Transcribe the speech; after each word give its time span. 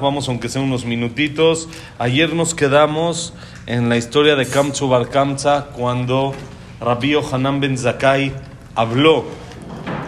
Vamos, 0.00 0.28
aunque 0.28 0.48
sean 0.48 0.66
unos 0.66 0.84
minutitos. 0.84 1.68
Ayer 1.98 2.32
nos 2.32 2.54
quedamos 2.54 3.34
en 3.66 3.88
la 3.88 3.96
historia 3.96 4.36
de 4.36 4.46
Kamchu 4.46 4.86
Bar 4.86 5.08
cuando 5.74 6.32
Rabbi 6.80 7.16
Hanan 7.32 7.58
Ben 7.58 7.76
Zakai 7.76 8.32
habló 8.76 9.24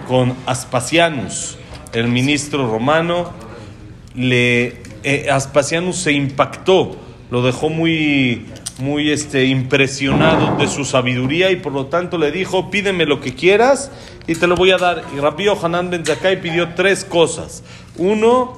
con 0.07 0.37
Aspasianus, 0.47 1.59
el 1.93 2.07
ministro 2.07 2.71
romano. 2.71 3.33
Le, 4.15 4.81
eh, 5.03 5.27
Aspasianus 5.33 5.97
se 5.97 6.13
impactó, 6.13 6.97
lo 7.33 7.43
dejó 7.43 7.71
muy, 7.71 8.47
muy 8.79 9.11
este, 9.11 9.45
impresionado 9.45 10.57
de 10.57 10.69
su 10.69 10.85
sabiduría 10.85 11.51
y 11.51 11.57
por 11.57 11.73
lo 11.73 11.87
tanto 11.87 12.19
le 12.19 12.33
dijo: 12.33 12.71
Pídeme 12.71 13.05
lo 13.05 13.21
que 13.21 13.35
quieras 13.35 13.91
y 14.27 14.35
te 14.35 14.47
lo 14.47 14.57
voy 14.57 14.71
a 14.71 14.79
dar. 14.79 15.05
Y 15.17 15.21
Rabbi 15.21 15.47
Hanan 15.49 15.91
Ben 15.91 16.05
Zakai 16.05 16.41
pidió 16.41 16.75
tres 16.75 17.05
cosas. 17.05 17.63
Uno, 17.97 18.57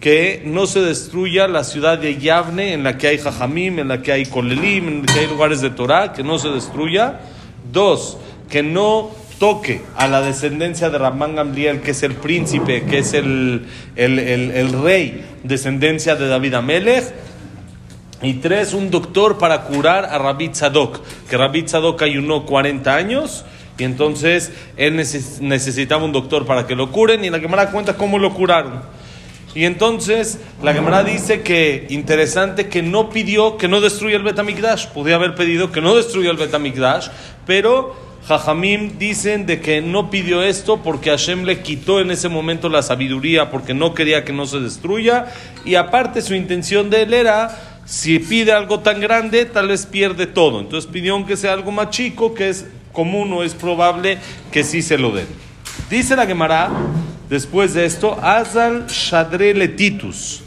que 0.00 0.42
no 0.44 0.66
se 0.66 0.80
destruya 0.80 1.46
la 1.46 1.62
ciudad 1.62 1.96
de 1.96 2.18
Yavne, 2.18 2.72
en 2.72 2.82
la 2.82 2.98
que 2.98 3.06
hay 3.06 3.18
Jajamim, 3.18 3.78
en 3.78 3.88
la 3.88 4.02
que 4.02 4.10
hay 4.10 4.26
Kolelim, 4.26 4.88
en 4.88 5.06
la 5.06 5.12
que 5.12 5.20
hay 5.20 5.26
lugares 5.28 5.60
de 5.60 5.70
Torah, 5.70 6.12
que 6.12 6.24
no 6.24 6.38
se 6.38 6.48
destruya. 6.48 7.20
Dos, 7.72 8.18
que 8.50 8.64
no 8.64 9.10
toque 9.38 9.80
a 9.96 10.08
la 10.08 10.20
descendencia 10.20 10.90
de 10.90 10.98
Ramán 10.98 11.36
Gamliel, 11.36 11.80
que 11.80 11.92
es 11.92 12.02
el 12.02 12.14
príncipe, 12.14 12.82
que 12.82 12.98
es 12.98 13.14
el, 13.14 13.66
el, 13.96 14.18
el, 14.18 14.50
el 14.50 14.72
rey, 14.82 15.24
descendencia 15.44 16.16
de 16.16 16.28
David 16.28 16.54
Amelech. 16.54 17.04
Y 18.22 18.34
tres, 18.34 18.72
un 18.72 18.90
doctor 18.90 19.38
para 19.38 19.62
curar 19.62 20.04
a 20.04 20.18
Rabbi 20.18 20.50
Tzadok, 20.50 21.00
que 21.28 21.36
Rabbi 21.36 21.64
Tzadok 21.64 22.02
ayunó 22.02 22.46
40 22.46 22.94
años 22.94 23.44
y 23.78 23.84
entonces 23.84 24.52
él 24.76 24.94
neces 24.94 25.40
necesitaba 25.40 26.04
un 26.04 26.12
doctor 26.12 26.46
para 26.46 26.66
que 26.66 26.76
lo 26.76 26.92
curen 26.92 27.24
y 27.24 27.30
la 27.30 27.40
Gemara 27.40 27.70
cuenta 27.70 27.96
cómo 27.96 28.18
lo 28.20 28.32
curaron. 28.32 28.82
Y 29.54 29.64
entonces 29.64 30.38
la 30.62 30.72
Gemara 30.72 31.02
dice 31.02 31.42
que 31.42 31.86
interesante 31.90 32.68
que 32.68 32.82
no 32.82 33.10
pidió 33.10 33.56
que 33.56 33.66
no 33.66 33.80
destruya 33.80 34.16
el 34.16 34.22
Betamikdash, 34.22 34.86
podía 34.88 35.16
haber 35.16 35.34
pedido 35.34 35.72
que 35.72 35.80
no 35.80 35.94
destruya 35.96 36.30
el 36.30 36.36
Betamikdash, 36.36 37.08
pero 37.44 37.94
Jajamim 38.28 38.98
dicen 38.98 39.46
de 39.46 39.60
que 39.60 39.80
no 39.80 40.10
pidió 40.10 40.42
esto 40.42 40.80
porque 40.82 41.10
Hashem 41.10 41.42
le 41.42 41.60
quitó 41.60 42.00
en 42.00 42.12
ese 42.12 42.28
momento 42.28 42.68
la 42.68 42.82
sabiduría 42.82 43.50
porque 43.50 43.74
no 43.74 43.94
quería 43.94 44.24
que 44.24 44.32
no 44.32 44.46
se 44.46 44.60
destruya 44.60 45.26
y 45.64 45.74
aparte 45.74 46.22
su 46.22 46.34
intención 46.34 46.88
de 46.88 47.02
él 47.02 47.14
era 47.14 47.71
si 47.84 48.18
pide 48.18 48.52
algo 48.52 48.80
tan 48.80 49.00
grande 49.00 49.44
tal 49.44 49.68
vez 49.68 49.86
pierde 49.86 50.26
todo, 50.26 50.60
entonces 50.60 50.90
pidió 50.90 51.24
que 51.26 51.36
sea 51.36 51.52
algo 51.52 51.70
más 51.70 51.90
chico 51.90 52.34
que 52.34 52.48
es 52.48 52.66
común 52.92 53.32
o 53.32 53.42
es 53.42 53.54
probable 53.54 54.18
que 54.50 54.64
sí 54.64 54.82
se 54.82 54.98
lo 54.98 55.10
den. 55.12 55.26
Dice 55.90 56.16
la 56.16 56.26
Gemara, 56.26 56.70
después 57.28 57.74
de 57.74 57.84
esto, 57.84 58.18
Azal 58.22 58.86
Shadre 58.86 59.68
Titus. 59.68 60.42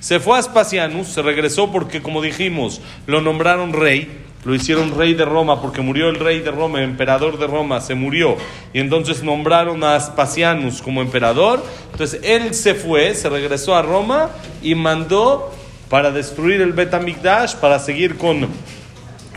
Se 0.00 0.20
fue 0.20 0.36
a 0.36 0.40
Aspasianus, 0.40 1.08
se 1.08 1.22
regresó 1.22 1.72
porque, 1.72 2.02
como 2.02 2.22
dijimos, 2.22 2.80
lo 3.06 3.20
nombraron 3.20 3.72
rey, 3.72 4.08
lo 4.44 4.54
hicieron 4.54 4.96
rey 4.96 5.14
de 5.14 5.24
Roma 5.24 5.60
porque 5.60 5.80
murió 5.80 6.08
el 6.08 6.20
rey 6.20 6.38
de 6.38 6.52
Roma, 6.52 6.82
emperador 6.82 7.38
de 7.38 7.48
Roma, 7.48 7.80
se 7.80 7.96
murió. 7.96 8.36
Y 8.72 8.78
entonces 8.78 9.24
nombraron 9.24 9.82
a 9.82 9.96
Aspasianus 9.96 10.80
como 10.80 11.02
emperador. 11.02 11.64
Entonces 11.90 12.20
él 12.22 12.54
se 12.54 12.74
fue, 12.74 13.14
se 13.16 13.28
regresó 13.28 13.74
a 13.74 13.82
Roma 13.82 14.30
y 14.62 14.76
mandó 14.76 15.52
para 15.88 16.10
destruir 16.10 16.60
el 16.60 16.72
Betamigdash, 16.72 17.56
para 17.56 17.78
seguir 17.78 18.16
con 18.16 18.48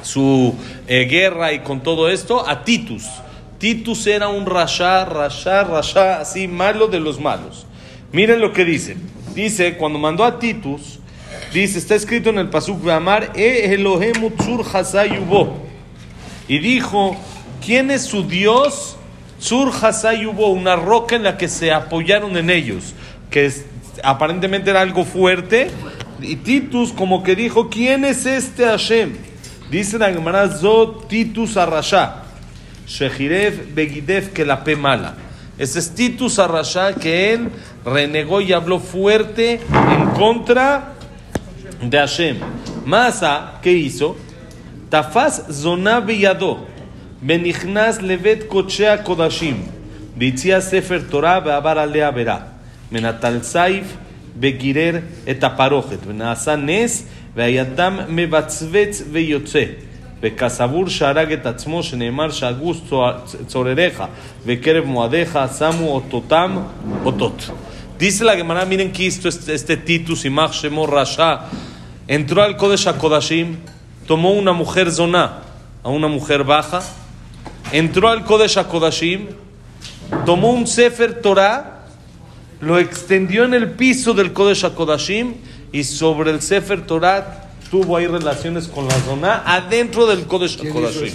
su 0.02 0.56
eh, 0.88 1.06
guerra 1.06 1.54
y 1.54 1.60
con 1.60 1.82
todo 1.82 2.10
esto 2.10 2.48
a 2.48 2.64
Titus. 2.64 3.06
Titus 3.60 4.08
era 4.08 4.30
un 4.30 4.46
rasha, 4.46 5.06
rasha, 5.06 5.64
rasha, 5.64 6.22
así 6.22 6.48
malo 6.48 6.88
de 6.88 7.00
los 7.00 7.20
malos. 7.20 7.66
Miren 8.12 8.40
lo 8.40 8.54
que 8.54 8.66
dice. 8.66 8.96
Dice, 9.36 9.76
cuando 9.78 10.00
mandó 10.00 10.24
a 10.24 10.40
Titus, 10.40 11.00
dice, 11.54 11.78
está 11.78 11.96
escrito 11.96 12.30
en 12.30 12.40
el 12.40 12.50
Pasuk 12.50 12.88
Amar, 12.90 13.32
E 13.36 13.74
Elohem 13.74 14.24
Utsur 14.24 14.66
Hasayubo. 14.66 15.58
Y 16.48 16.60
dijo, 16.60 17.16
¿quién 17.64 17.92
es 17.92 18.04
su 18.04 18.24
Dios? 18.24 18.98
Tsur 19.40 19.72
Hasayubo, 19.72 20.48
una 20.48 20.76
roca 20.76 21.16
en 21.16 21.24
la 21.24 21.38
que 21.38 21.48
se 21.48 21.72
apoyaron 21.72 22.38
en 22.38 22.50
ellos, 22.50 22.94
que 23.30 23.46
es, 23.46 23.66
aparentemente 24.04 24.72
era 24.72 24.82
algo 24.82 25.06
fuerte. 25.06 25.70
Y 26.22 26.38
Titus 26.38 26.92
como 26.92 27.24
que 27.24 27.36
dijo, 27.36 27.70
¿quién 27.70 28.06
es 28.06 28.26
este 28.26 28.66
Hashem? 28.66 29.14
Dice 29.70 29.98
la 29.98 30.12
Gemara 30.12 30.50
Zot 30.50 31.08
Titus 31.08 31.58
Arrasha. 31.58 32.24
Shehirev 32.88 33.74
Begidev 33.74 34.34
que 34.34 34.46
la 34.46 34.64
mala. 34.78 35.16
Ese 35.58 35.80
es 35.80 35.94
Titus 35.94 36.40
Arrasha 36.40 36.94
que 36.96 37.34
él 37.34 37.50
renegó 37.86 38.42
y 38.42 38.54
habló 38.54 38.80
fuerte 38.80 39.62
en 39.92 40.10
contra 40.12 40.96
de 41.82 41.98
Hashem. 41.98 42.38
Masa, 42.86 43.60
¿qué 43.62 43.72
hizo? 43.74 44.18
Tafaz 44.90 45.46
Zona 45.52 46.00
Beyado. 46.00 46.66
Benichnas 47.22 48.02
Levet 48.02 48.48
Kochea 48.48 49.04
Kodashim. 49.04 49.58
Bitzia 50.16 50.62
Sefer 50.62 51.08
Torah 51.08 51.40
Beabar 51.40 51.78
Alea 51.78 52.10
Vera. 52.12 52.54
Menatal 52.90 53.44
Saif 53.44 53.86
Begirer 54.39 55.03
Etaparojet. 55.27 56.01
Benasa 56.07 56.57
Nes. 56.57 57.05
והידם 57.37 57.99
מבצבץ 58.09 59.03
ויוצא. 59.13 59.65
וכסבור 60.23 60.89
שהרג 60.89 61.33
את 61.33 61.47
עצמו, 61.47 61.83
שנאמר 61.83 62.31
שהגוס 62.31 62.81
צורריך 63.47 64.03
וקרב 64.47 64.85
מועדיך 64.85 65.39
שמו 65.59 65.95
אותותם 65.95 66.59
אותות. 67.05 67.51
Dice 67.99 68.25
la 68.25 68.35
Gemara, 68.35 68.65
miren 68.65 68.91
que 68.91 69.07
esto 69.07 69.29
este, 69.29 69.55
este 69.55 69.77
Titus 69.77 70.25
y 70.25 70.29
Shemo 70.29 70.85
Rasha 70.85 71.43
entró 72.09 72.43
al 72.43 72.57
Kodesh 72.57 72.89
HaKodashim, 72.89 73.57
tomó 74.05 74.33
una 74.33 74.53
mujer 74.53 74.91
zoná, 74.91 75.39
a 75.85 75.91
una 75.91 76.09
mujer 76.09 76.43
baja, 76.43 76.83
entró 77.71 78.09
al 78.09 78.25
Kodesh 78.25 78.59
HaKodashim, 78.59 79.29
tomó 80.27 80.51
un 80.51 80.67
Sefer 80.67 81.23
Torah, 81.23 81.78
lo 82.62 82.80
extendió 82.80 83.46
en 83.46 83.54
el 83.54 83.72
piso 83.72 84.14
del 84.14 84.34
Kodesh 84.34 84.66
HaKodashim 84.66 85.36
y 85.72 85.84
sobre 85.84 86.32
el 86.32 86.42
Sefer 86.42 86.86
Torah 86.86 87.52
tuvo 87.72 87.98
ahí 87.98 88.08
relaciones 88.08 88.68
con 88.68 88.88
la 88.88 89.00
zona 89.02 89.44
adentro 89.46 90.08
del 90.08 90.24
Kodesh 90.26 90.60
HaKodashim. 90.60 91.14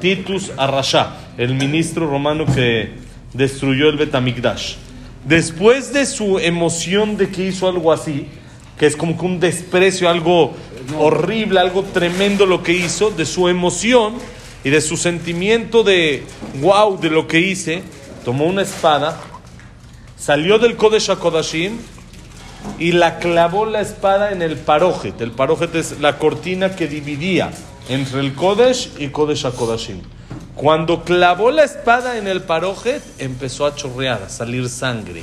Titus 0.00 0.52
Arrasha, 0.56 1.16
el 1.36 1.54
ministro 1.54 2.08
romano 2.08 2.46
que 2.46 2.90
destruyó 3.32 3.88
el 3.88 3.96
Betamigdash. 3.96 4.74
Después 5.24 5.92
de 5.92 6.06
su 6.06 6.38
emoción 6.38 7.16
de 7.16 7.28
que 7.28 7.48
hizo 7.48 7.68
algo 7.68 7.92
así, 7.92 8.28
que 8.78 8.86
es 8.86 8.96
como 8.96 9.18
que 9.18 9.26
un 9.26 9.40
desprecio, 9.40 10.08
algo 10.08 10.54
horrible, 10.98 11.60
algo 11.60 11.82
tremendo 11.82 12.46
lo 12.46 12.62
que 12.62 12.72
hizo, 12.72 13.10
de 13.10 13.26
su 13.26 13.48
emoción 13.48 14.14
y 14.64 14.70
de 14.70 14.80
su 14.80 14.96
sentimiento 14.96 15.82
de 15.82 16.22
wow 16.60 16.98
de 16.98 17.10
lo 17.10 17.26
que 17.26 17.40
hice, 17.40 17.82
tomó 18.24 18.46
una 18.46 18.62
espada, 18.62 19.20
salió 20.18 20.58
del 20.58 20.76
Kodesh 20.76 21.10
HaKodashim 21.10 21.78
y 22.78 22.92
la 22.92 23.18
clavó 23.18 23.66
la 23.66 23.80
espada 23.80 24.32
en 24.32 24.42
el 24.42 24.56
parojet. 24.56 25.20
El 25.20 25.32
parojet 25.32 25.74
es 25.74 26.00
la 26.00 26.18
cortina 26.18 26.74
que 26.74 26.86
dividía 26.86 27.50
entre 27.88 28.20
el 28.20 28.34
Kodesh 28.34 28.90
y 28.98 29.08
Kodesh 29.08 29.46
HaKodashim. 29.46 30.02
Cuando 30.54 31.04
clavó 31.04 31.52
la 31.52 31.62
espada 31.62 32.18
en 32.18 32.26
el 32.26 32.42
parojet, 32.42 33.02
empezó 33.18 33.64
a 33.64 33.76
chorrear, 33.76 34.22
a 34.24 34.28
salir 34.28 34.68
sangre 34.68 35.22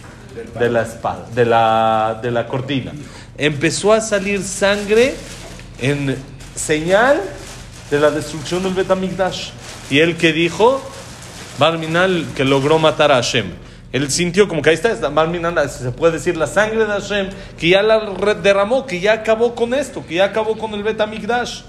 de 0.57 0.69
la 0.69 0.83
espada, 0.83 1.27
de 1.33 1.45
la, 1.45 2.19
de 2.21 2.31
la 2.31 2.47
cortina. 2.47 2.93
Empezó 3.37 3.91
a 3.91 3.99
salir 3.99 4.41
sangre 4.43 5.13
en 5.81 6.15
señal 6.55 7.21
de 7.91 7.99
la 7.99 8.11
destrucción 8.11 8.63
del 8.63 8.73
Betamigdash. 8.73 9.49
Y 9.89 9.99
él 9.99 10.15
que 10.15 10.31
dijo, 10.31 10.81
Barminal, 11.59 12.25
que 12.35 12.45
logró 12.45 12.79
matar 12.79 13.11
a 13.11 13.15
Hashem. 13.15 13.51
Él 13.95 14.11
sintió 14.11 14.49
como 14.49 14.61
que 14.61 14.71
ahí 14.71 14.75
está, 14.75 14.93
se 15.69 15.91
puede 15.91 16.11
decir 16.11 16.35
la 16.35 16.47
sangre 16.47 16.79
de 16.79 16.87
Hashem, 16.87 17.29
que 17.57 17.69
ya 17.69 17.81
la 17.81 18.13
derramó, 18.43 18.85
que 18.85 18.99
ya 18.99 19.13
acabó 19.13 19.55
con 19.55 19.73
esto, 19.73 20.05
que 20.05 20.15
ya 20.15 20.25
acabó 20.25 20.57
con 20.57 20.73
el 20.73 20.83
Betamigdash. 20.83 21.61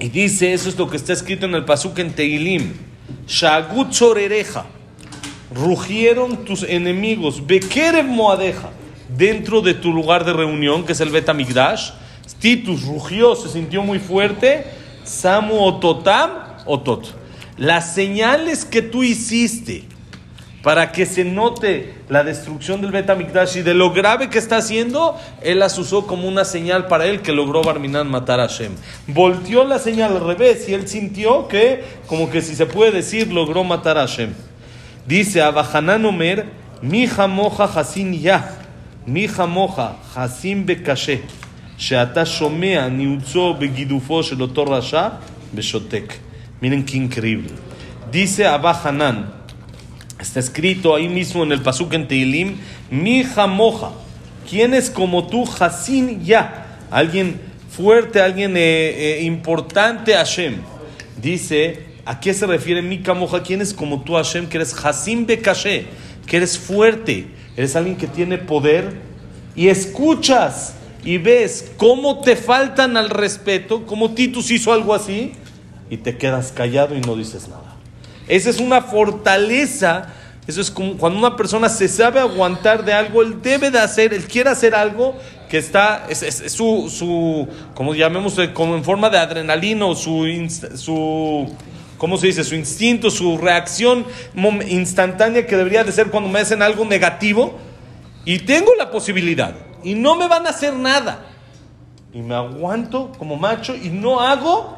Y 0.00 0.08
dice, 0.08 0.52
eso 0.52 0.68
es 0.68 0.76
lo 0.76 0.90
que 0.90 0.96
está 0.96 1.12
escrito 1.12 1.46
en 1.46 1.54
el 1.54 1.64
Pasuk 1.64 1.96
en 2.00 2.10
Teilim. 2.12 2.72
Shagut 3.28 3.92
sorereja. 3.92 4.66
Rugieron 5.54 6.44
tus 6.44 6.64
enemigos. 6.64 7.46
Bekerev 7.46 8.06
moadeja. 8.06 8.70
Dentro 9.08 9.60
de 9.60 9.74
tu 9.74 9.92
lugar 9.92 10.24
de 10.24 10.32
reunión, 10.32 10.84
que 10.84 10.90
es 10.90 11.00
el 11.00 11.10
Betamigdash. 11.10 11.92
Titus 12.40 12.82
rugió, 12.82 13.36
se 13.36 13.48
sintió 13.48 13.80
muy 13.84 14.00
fuerte. 14.00 14.64
Samu 15.04 15.62
ototam 15.62 16.32
otot. 16.64 17.06
Las 17.56 17.94
señales 17.94 18.64
que 18.64 18.82
tú 18.82 19.04
hiciste 19.04 19.84
para 20.62 20.92
que 20.92 21.06
se 21.06 21.24
note 21.24 21.94
la 22.08 22.24
destrucción 22.24 22.80
del 22.80 22.90
Betamikdash 22.90 23.58
y 23.58 23.62
de 23.62 23.74
lo 23.74 23.92
grave 23.92 24.30
que 24.30 24.38
está 24.38 24.56
haciendo, 24.56 25.16
él 25.42 25.60
las 25.60 25.78
usó 25.78 26.06
como 26.06 26.26
una 26.26 26.44
señal 26.44 26.86
para 26.88 27.06
él 27.06 27.22
que 27.22 27.32
logró 27.32 27.62
Barminan 27.62 28.10
matar 28.10 28.40
a 28.40 28.48
Hashem. 28.48 28.72
Volteó 29.06 29.64
la 29.64 29.78
señal 29.78 30.16
al 30.16 30.26
revés 30.26 30.68
y 30.68 30.74
él 30.74 30.88
sintió 30.88 31.48
que, 31.48 31.84
como 32.06 32.30
que 32.30 32.42
si 32.42 32.56
se 32.56 32.66
puede 32.66 32.92
decir, 32.92 33.32
logró 33.32 33.64
matar 33.64 33.96
a 33.98 34.02
Hashem. 34.02 34.34
Dice 35.06 35.42
Abahanan 35.42 36.04
Omer, 36.04 36.46
Mi 36.82 37.06
moja 37.06 37.64
hasin 37.64 38.12
ya, 38.12 38.58
mi 39.06 39.26
moja 39.28 39.96
hasin 40.14 40.66
bekashe, 40.66 41.22
sheata 41.78 42.24
shomea 42.24 42.90
niutzo 42.90 43.54
begidufo 43.54 44.22
sheloto 44.22 44.64
rasha 44.64 45.20
beshotek. 45.52 46.20
Miren 46.60 46.84
qué 46.84 46.96
increíble. 46.96 47.52
Dice 48.10 48.46
Abba 48.46 48.72
Hanan, 48.72 49.32
está 50.20 50.40
escrito 50.40 50.94
ahí 50.94 51.08
mismo 51.08 51.42
en 51.42 51.52
el 51.52 51.62
pasuk 51.62 51.92
en 51.94 52.08
Teilim, 52.08 52.56
mi 52.90 53.24
moja. 53.48 53.92
¿Quién 54.48 54.74
es 54.74 54.90
como 54.90 55.26
tú, 55.26 55.44
Hasin 55.44 56.24
ya? 56.24 56.78
Alguien 56.90 57.40
fuerte, 57.70 58.20
alguien 58.20 58.56
eh, 58.56 59.18
eh, 59.18 59.22
importante, 59.22 60.14
Hashem. 60.14 60.56
Dice, 61.20 61.84
¿a 62.04 62.20
qué 62.20 62.32
se 62.32 62.46
refiere 62.46 62.82
mi 62.82 62.98
moja? 62.98 63.42
¿Quién 63.42 63.60
es 63.60 63.74
como 63.74 64.02
tú, 64.02 64.14
Hashem? 64.14 64.48
Que 64.48 64.58
eres 64.58 64.74
Hasim 64.84 65.26
Bekashe, 65.26 65.86
que 66.26 66.36
eres 66.36 66.58
fuerte, 66.58 67.28
eres 67.56 67.76
alguien 67.76 67.96
que 67.96 68.06
tiene 68.06 68.38
poder 68.38 68.94
y 69.54 69.68
escuchas 69.68 70.74
y 71.04 71.18
ves 71.18 71.72
cómo 71.76 72.20
te 72.20 72.36
faltan 72.36 72.96
al 72.96 73.10
respeto, 73.10 73.86
como 73.86 74.12
Titus 74.12 74.50
hizo 74.50 74.72
algo 74.72 74.94
así 74.94 75.32
y 75.88 75.96
te 75.98 76.16
quedas 76.16 76.52
callado 76.52 76.96
y 76.96 77.00
no 77.00 77.16
dices 77.16 77.48
nada. 77.48 77.65
Esa 78.28 78.50
es 78.50 78.60
una 78.60 78.82
fortaleza. 78.82 80.06
Eso 80.46 80.60
es 80.60 80.70
como 80.70 80.96
cuando 80.96 81.18
una 81.18 81.34
persona 81.36 81.68
se 81.68 81.88
sabe 81.88 82.20
aguantar 82.20 82.84
de 82.84 82.92
algo, 82.92 83.22
él 83.22 83.42
debe 83.42 83.70
de 83.70 83.80
hacer, 83.80 84.14
él 84.14 84.26
quiere 84.26 84.50
hacer 84.50 84.76
algo 84.76 85.16
que 85.48 85.58
está, 85.58 86.06
es, 86.08 86.20
su, 86.52 86.88
su, 86.88 87.48
como 87.74 87.94
llamemos, 87.94 88.38
eh, 88.38 88.52
como 88.52 88.76
en 88.76 88.84
forma 88.84 89.10
de 89.10 89.18
adrenalina 89.18 89.86
o 89.86 89.96
su, 89.96 90.24
su, 90.76 91.52
¿cómo 91.98 92.16
se 92.16 92.28
dice? 92.28 92.44
Su 92.44 92.54
instinto, 92.54 93.10
su 93.10 93.38
reacción 93.38 94.06
instantánea 94.68 95.46
que 95.46 95.56
debería 95.56 95.82
de 95.82 95.90
ser 95.90 96.10
cuando 96.10 96.30
me 96.30 96.40
hacen 96.40 96.62
algo 96.62 96.84
negativo 96.84 97.58
y 98.24 98.40
tengo 98.40 98.72
la 98.76 98.90
posibilidad 98.90 99.54
y 99.82 99.94
no 99.94 100.14
me 100.14 100.28
van 100.28 100.46
a 100.46 100.50
hacer 100.50 100.74
nada 100.74 101.26
y 102.12 102.22
me 102.22 102.34
aguanto 102.34 103.12
como 103.18 103.36
macho 103.36 103.76
y 103.76 103.88
no 103.88 104.20
hago 104.20 104.76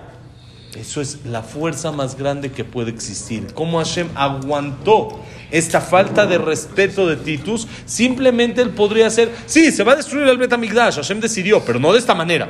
eso 0.77 1.01
es 1.01 1.25
la 1.25 1.43
fuerza 1.43 1.93
más 1.93 2.17
grande 2.17 2.53
que 2.53 2.65
puede 2.65 2.91
existir. 2.91 3.55
Cómo 3.55 3.79
Hashem 3.79 4.09
aguantó 4.15 5.21
esta 5.51 5.81
falta 5.81 6.27
de 6.27 6.39
respeto 6.39 7.07
de 7.07 7.17
Titus, 7.17 7.67
simplemente 7.87 8.61
él 8.61 8.71
podría 8.71 9.07
hacer, 9.07 9.33
sí, 9.47 9.73
se 9.73 9.83
va 9.83 9.93
a 9.93 9.97
destruir 9.97 10.29
el 10.29 10.37
Betamigdash, 10.37 10.97
Hashem 10.97 11.21
decidió, 11.21 11.65
pero 11.65 11.79
no 11.79 11.93
de 11.93 11.99
esta 11.99 12.15
manera. 12.15 12.49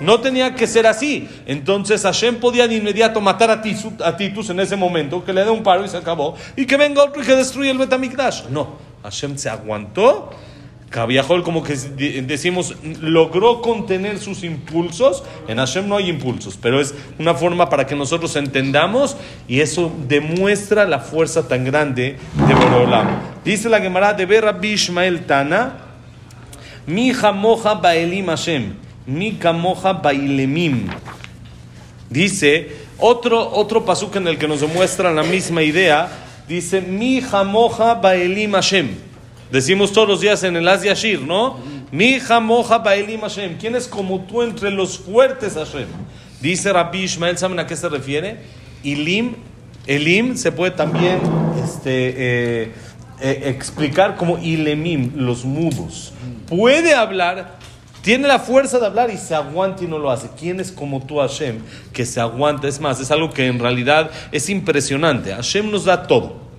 No 0.00 0.20
tenía 0.20 0.54
que 0.54 0.66
ser 0.66 0.86
así. 0.86 1.28
Entonces 1.44 2.02
Hashem 2.02 2.36
podía 2.36 2.66
de 2.66 2.76
inmediato 2.76 3.20
matar 3.20 3.50
a 3.50 3.60
Titus, 3.60 3.92
a 4.02 4.16
Titus 4.16 4.48
en 4.50 4.60
ese 4.60 4.74
momento, 4.76 5.22
que 5.24 5.32
le 5.32 5.44
dé 5.44 5.50
un 5.50 5.62
paro 5.62 5.84
y 5.84 5.88
se 5.88 5.96
acabó, 5.96 6.34
y 6.56 6.64
que 6.66 6.76
venga 6.76 7.04
otro 7.04 7.22
y 7.22 7.26
que 7.26 7.36
destruya 7.36 7.70
el 7.70 7.78
Betamigdash. 7.78 8.44
No, 8.48 8.78
Hashem 9.02 9.36
se 9.36 9.50
aguantó 9.50 10.30
Cabiajol, 10.90 11.44
como 11.44 11.62
que 11.62 11.76
decimos, 11.76 12.74
logró 13.00 13.62
contener 13.62 14.18
sus 14.18 14.42
impulsos. 14.42 15.22
En 15.46 15.58
Hashem 15.58 15.88
no 15.88 15.96
hay 15.96 16.10
impulsos, 16.10 16.58
pero 16.60 16.80
es 16.80 16.94
una 17.16 17.34
forma 17.34 17.70
para 17.70 17.86
que 17.86 17.94
nosotros 17.94 18.34
entendamos 18.34 19.16
y 19.46 19.60
eso 19.60 19.92
demuestra 20.08 20.86
la 20.86 20.98
fuerza 20.98 21.46
tan 21.46 21.64
grande 21.64 22.16
de 22.34 22.54
Boreolam. 22.54 23.06
Dice 23.44 23.68
la 23.68 23.80
Gemara 23.80 24.14
de 24.14 24.26
Berra 24.26 24.50
Bishmael 24.50 25.26
Tana, 25.26 25.74
Mi 26.86 27.12
moja 27.12 27.74
baelim 27.74 28.26
Hashem, 28.26 28.74
mi 29.06 29.38
moja 29.54 29.92
bailemim. 29.92 30.88
Dice 32.08 32.68
otro, 32.98 33.48
otro 33.54 33.84
en 34.14 34.26
el 34.26 34.38
que 34.38 34.48
nos 34.48 34.60
demuestra 34.60 35.12
la 35.12 35.22
misma 35.22 35.62
idea. 35.62 36.08
Dice, 36.48 36.80
Mi 36.80 37.22
moja 37.46 37.94
baelim 37.94 38.54
Hashem. 38.54 39.09
Decimos 39.50 39.92
todos 39.92 40.06
los 40.06 40.20
días 40.20 40.44
en 40.44 40.56
el 40.56 40.68
As 40.68 40.82
Yashir, 40.82 41.22
¿no? 41.22 41.58
Mi 41.90 42.18
moja 42.40 42.78
baelim 42.78 43.20
Hashem. 43.22 43.58
¿Quién 43.58 43.74
es 43.74 43.88
como 43.88 44.20
tú 44.20 44.42
entre 44.42 44.70
los 44.70 44.98
fuertes 44.98 45.54
Hashem? 45.54 45.88
Dice 46.40 46.72
Rabbi 46.72 47.02
Ishmael, 47.02 47.36
¿saben 47.36 47.58
a 47.58 47.66
qué 47.66 47.74
se 47.74 47.88
refiere? 47.88 48.38
Ilim, 48.84 49.34
Elim 49.86 50.36
se 50.36 50.52
puede 50.52 50.70
también 50.70 51.18
este, 51.64 51.90
eh, 52.62 52.72
eh, 53.20 53.42
explicar 53.46 54.14
como 54.16 54.38
Ilemim, 54.38 55.12
los 55.16 55.44
mudos. 55.44 56.12
Puede 56.48 56.94
hablar, 56.94 57.58
tiene 58.02 58.28
la 58.28 58.38
fuerza 58.38 58.78
de 58.78 58.86
hablar 58.86 59.10
y 59.10 59.18
se 59.18 59.34
aguanta 59.34 59.82
y 59.82 59.88
no 59.88 59.98
lo 59.98 60.12
hace. 60.12 60.28
¿Quién 60.38 60.60
es 60.60 60.70
como 60.70 61.04
tú, 61.04 61.18
Hashem, 61.18 61.58
que 61.92 62.06
se 62.06 62.20
aguanta? 62.20 62.68
Es 62.68 62.80
más, 62.80 63.00
es 63.00 63.10
algo 63.10 63.30
que 63.30 63.46
en 63.48 63.58
realidad 63.58 64.12
es 64.30 64.48
impresionante. 64.48 65.34
Hashem 65.34 65.70
nos 65.70 65.86
da 65.86 66.06
todo 66.06 66.49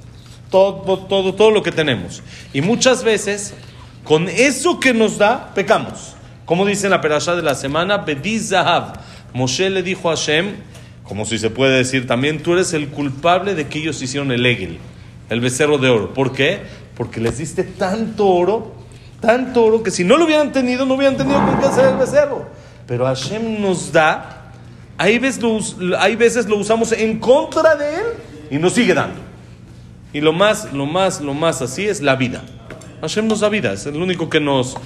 todo, 0.51 0.99
todo, 0.99 1.33
todo 1.33 1.49
lo 1.49 1.63
que 1.63 1.71
tenemos. 1.71 2.21
Y 2.53 2.61
muchas 2.61 3.03
veces, 3.03 3.55
con 4.03 4.29
eso 4.29 4.79
que 4.79 4.93
nos 4.93 5.17
da, 5.17 5.51
pecamos. 5.55 6.15
Como 6.45 6.65
dice 6.65 6.87
en 6.87 6.91
la 6.91 7.01
perashá 7.01 7.35
de 7.35 7.41
la 7.41 7.55
semana, 7.55 7.99
Bediz 7.99 8.49
Zahav. 8.49 8.93
Moshe 9.33 9.69
le 9.69 9.81
dijo 9.81 10.11
a 10.11 10.15
Hashem, 10.15 10.55
como 11.03 11.25
si 11.25 11.39
se 11.39 11.49
puede 11.49 11.77
decir 11.77 12.05
también, 12.05 12.43
tú 12.43 12.53
eres 12.53 12.73
el 12.73 12.89
culpable 12.89 13.55
de 13.55 13.67
que 13.67 13.79
ellos 13.79 14.01
hicieron 14.01 14.31
el 14.31 14.45
Egel, 14.45 14.77
el 15.29 15.39
becerro 15.39 15.77
de 15.77 15.89
oro. 15.89 16.13
¿Por 16.13 16.33
qué? 16.33 16.59
Porque 16.95 17.21
les 17.21 17.37
diste 17.37 17.63
tanto 17.63 18.27
oro, 18.27 18.73
tanto 19.21 19.63
oro, 19.63 19.81
que 19.81 19.91
si 19.91 20.03
no 20.03 20.17
lo 20.17 20.25
hubieran 20.25 20.51
tenido, 20.51 20.85
no 20.85 20.95
hubieran 20.95 21.15
tenido 21.15 21.37
con 21.45 21.57
qué 21.59 21.65
hacer 21.65 21.85
el 21.85 21.95
becerro. 21.95 22.45
Pero 22.85 23.05
Hashem 23.05 23.61
nos 23.61 23.93
da, 23.93 24.51
hay 24.97 25.17
veces, 25.17 25.75
hay 25.97 26.17
veces 26.17 26.45
lo 26.47 26.57
usamos 26.57 26.91
en 26.91 27.19
contra 27.19 27.75
de 27.75 27.95
él 27.95 28.05
y 28.49 28.57
nos 28.57 28.73
sigue 28.73 28.93
dando. 28.93 29.30
Y 30.13 30.21
lo 30.21 30.33
más, 30.33 30.73
lo 30.73 30.85
más, 30.85 31.21
lo 31.21 31.33
más 31.33 31.61
así 31.61 31.87
es 31.87 32.01
la 32.01 32.15
vida. 32.15 32.43
Hashem 33.01 33.27
nos 33.27 33.39
da 33.39 33.49
vida, 33.49 33.73
es 33.73 33.87
el 33.87 33.95
único 33.95 34.29
que 34.29 34.39
nos 34.39 34.77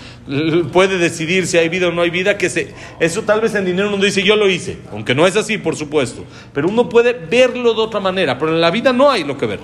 puede 0.72 0.98
decidir 0.98 1.48
si 1.48 1.58
hay 1.58 1.68
vida 1.68 1.90
o 1.90 1.92
no 1.92 2.02
hay 2.02 2.10
vida. 2.10 2.38
Que 2.38 2.50
se, 2.50 2.74
eso 3.00 3.24
tal 3.24 3.42
vez 3.42 3.54
en 3.56 3.66
dinero 3.66 3.90
uno 3.94 4.04
dice 4.04 4.24
yo 4.24 4.36
lo 4.38 4.50
hice, 4.50 4.78
aunque 4.92 5.14
no 5.14 5.28
es 5.28 5.36
así, 5.36 5.58
por 5.58 5.76
supuesto. 5.76 6.24
Pero 6.54 6.70
uno 6.70 6.88
puede 6.88 7.14
verlo 7.14 7.74
de 7.74 7.82
otra 7.82 8.00
manera, 8.00 8.40
pero 8.40 8.54
en 8.54 8.62
la 8.62 8.72
vida 8.72 8.94
no 8.94 9.12
hay 9.12 9.24
lo 9.24 9.38
que 9.38 9.46
ver. 9.46 9.60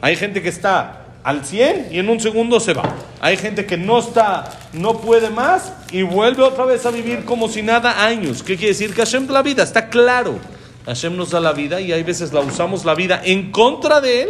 Hay 0.00 0.14
gente 0.14 0.40
que 0.40 0.48
está 0.48 1.06
al 1.24 1.44
100 1.44 1.88
y 1.90 1.98
en 1.98 2.08
un 2.08 2.20
segundo 2.20 2.60
se 2.60 2.72
va. 2.72 2.94
Hay 3.20 3.36
gente 3.36 3.66
que 3.66 3.76
no 3.76 3.98
está, 3.98 4.48
no 4.72 5.00
puede 5.00 5.28
más 5.28 5.72
y 5.90 6.02
vuelve 6.02 6.44
otra 6.44 6.64
vez 6.64 6.86
a 6.86 6.92
vivir 6.92 7.24
como 7.24 7.48
si 7.48 7.62
nada 7.62 8.04
años. 8.04 8.44
¿Qué 8.44 8.56
quiere 8.56 8.68
decir? 8.68 8.94
Que 8.94 9.02
Hashem 9.02 9.28
la 9.28 9.42
vida, 9.42 9.64
está 9.64 9.88
claro. 9.88 10.38
Hashem 10.86 11.16
nos 11.16 11.30
da 11.30 11.40
la 11.40 11.52
vida 11.52 11.80
y 11.80 11.92
hay 11.92 12.04
veces 12.04 12.32
la 12.32 12.40
usamos 12.40 12.84
la 12.84 12.94
vida 12.94 13.20
en 13.24 13.50
contra 13.50 14.00
de 14.00 14.22
Él 14.22 14.28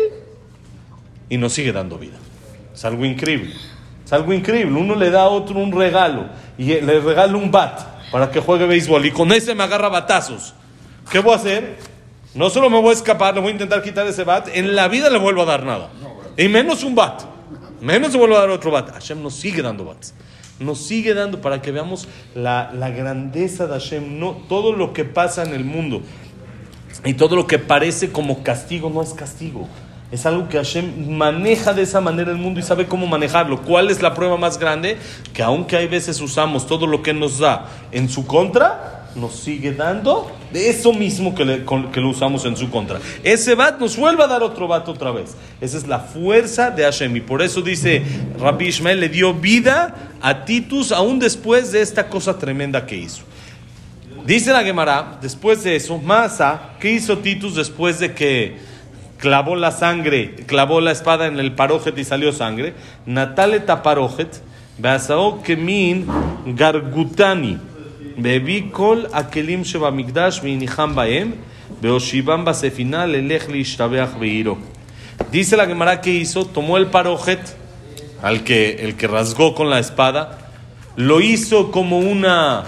y 1.28 1.36
nos 1.36 1.52
sigue 1.52 1.72
dando 1.72 1.98
vida. 1.98 2.16
Es 2.74 2.84
algo 2.84 3.04
increíble. 3.04 3.54
Es 4.04 4.12
algo 4.12 4.32
increíble. 4.32 4.78
Uno 4.78 4.94
le 4.94 5.10
da 5.10 5.22
a 5.22 5.28
otro 5.28 5.58
un 5.58 5.72
regalo 5.72 6.26
y 6.56 6.80
le 6.80 7.00
regala 7.00 7.36
un 7.36 7.50
bat 7.50 8.10
para 8.10 8.30
que 8.30 8.40
juegue 8.40 8.66
béisbol 8.66 9.04
y 9.06 9.10
con 9.10 9.32
ese 9.32 9.54
me 9.54 9.64
agarra 9.64 9.88
batazos. 9.88 10.54
¿Qué 11.10 11.18
voy 11.18 11.32
a 11.32 11.36
hacer? 11.36 11.76
No 12.34 12.50
solo 12.50 12.70
me 12.70 12.80
voy 12.80 12.90
a 12.90 12.92
escapar, 12.92 13.34
le 13.34 13.40
voy 13.40 13.50
a 13.50 13.52
intentar 13.52 13.82
quitar 13.82 14.06
ese 14.06 14.24
bat, 14.24 14.48
en 14.52 14.76
la 14.76 14.88
vida 14.88 15.10
le 15.10 15.18
vuelvo 15.18 15.42
a 15.42 15.46
dar 15.46 15.64
nada. 15.64 15.90
Y 16.36 16.48
menos 16.48 16.84
un 16.84 16.94
bat. 16.94 17.22
Menos 17.80 18.12
le 18.12 18.18
vuelvo 18.18 18.36
a 18.36 18.40
dar 18.40 18.50
otro 18.50 18.70
bat. 18.70 18.90
Hashem 18.92 19.22
nos 19.22 19.34
sigue 19.34 19.62
dando 19.62 19.84
bats. 19.84 20.14
Nos 20.58 20.78
sigue 20.78 21.14
dando 21.14 21.40
para 21.40 21.62
que 21.62 21.70
veamos 21.70 22.08
la, 22.34 22.70
la 22.74 22.90
grandeza 22.90 23.66
de 23.66 23.72
Hashem. 23.72 24.18
No, 24.18 24.32
todo 24.48 24.72
lo 24.72 24.92
que 24.92 25.04
pasa 25.04 25.42
en 25.42 25.54
el 25.54 25.64
mundo 25.64 26.02
y 27.04 27.14
todo 27.14 27.36
lo 27.36 27.46
que 27.46 27.58
parece 27.58 28.10
como 28.10 28.42
castigo 28.42 28.90
no 28.90 29.02
es 29.02 29.14
castigo. 29.14 29.68
Es 30.10 30.24
algo 30.24 30.48
que 30.48 30.56
Hashem 30.56 31.10
maneja 31.10 31.74
de 31.74 31.82
esa 31.82 32.00
manera 32.00 32.30
el 32.30 32.38
mundo 32.38 32.60
y 32.60 32.62
sabe 32.62 32.86
cómo 32.86 33.06
manejarlo. 33.06 33.60
¿Cuál 33.60 33.90
es 33.90 34.00
la 34.00 34.14
prueba 34.14 34.38
más 34.38 34.58
grande? 34.58 34.96
Que 35.34 35.42
aunque 35.42 35.76
hay 35.76 35.86
veces 35.86 36.20
usamos 36.22 36.66
todo 36.66 36.86
lo 36.86 37.02
que 37.02 37.12
nos 37.12 37.38
da 37.38 37.66
en 37.92 38.08
su 38.08 38.26
contra, 38.26 39.10
nos 39.14 39.34
sigue 39.34 39.72
dando 39.72 40.30
de 40.50 40.70
eso 40.70 40.94
mismo 40.94 41.34
que, 41.34 41.44
lo 41.44 42.08
usamos 42.08 42.46
en 42.46 42.56
su 42.56 42.70
contra. 42.70 43.00
Ese 43.22 43.54
bat 43.54 43.78
nos 43.78 43.98
vuelve 43.98 44.22
a 44.22 44.26
dar 44.26 44.42
otro 44.42 44.66
bat 44.66 44.88
otra 44.88 45.10
vez. 45.10 45.36
Esa 45.60 45.76
es 45.76 45.86
la 45.86 45.98
fuerza 45.98 46.70
de 46.70 46.84
Hashem. 46.84 47.14
Y 47.16 47.20
por 47.20 47.42
eso 47.42 47.60
dice 47.60 48.02
Rabbi 48.38 48.68
Ishmael, 48.68 49.00
le 49.00 49.10
dio 49.10 49.34
vida 49.34 49.94
a 50.22 50.46
Titus 50.46 50.90
aún 50.90 51.18
después 51.18 51.70
de 51.70 51.82
esta 51.82 52.08
cosa 52.08 52.38
tremenda 52.38 52.86
que 52.86 52.96
hizo. 52.96 53.24
Dice 54.24 54.52
la 54.52 54.62
Gemara, 54.62 55.18
después 55.20 55.62
de 55.64 55.76
eso, 55.76 55.98
Masa, 55.98 56.70
¿qué 56.80 56.92
hizo 56.92 57.18
Titus 57.18 57.54
después 57.54 57.98
de 57.98 58.14
que 58.14 58.67
clavó 59.18 59.56
la 59.56 59.72
sangre, 59.72 60.34
clavó 60.46 60.80
la 60.80 60.92
espada 60.92 61.26
en 61.26 61.38
el 61.38 61.52
parojet 61.52 61.96
y 61.98 62.04
salió 62.04 62.32
sangre. 62.32 62.74
Nataleta 63.04 63.82
parojet, 63.82 64.40
Beasao 64.78 65.42
Kemin 65.42 66.06
Gargutani, 66.46 67.58
Bebikol 68.16 69.08
Akelim 69.12 69.62
Sheba 69.62 69.90
Migdash, 69.90 70.40
Viniham 70.40 70.94
Baem, 70.94 71.34
Beoshibam 71.82 72.44
Basefina, 72.44 73.06
Lelech 73.06 73.48
Lishtabeach 73.48 74.18
Beiro. 74.18 74.56
Dice 75.30 75.56
la 75.56 75.66
Gemara 75.66 76.00
que 76.00 76.10
hizo, 76.10 76.46
tomó 76.46 76.78
el 76.78 76.86
parojet, 76.86 77.40
al 78.22 78.44
que, 78.44 78.76
el 78.80 78.96
que 78.96 79.08
rasgó 79.08 79.54
con 79.54 79.68
la 79.68 79.78
espada, 79.78 80.38
lo 80.96 81.20
hizo 81.20 81.70
como 81.70 81.98
una 81.98 82.64